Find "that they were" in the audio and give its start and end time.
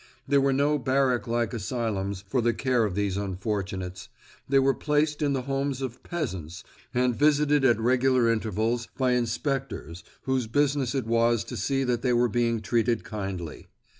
11.83-12.29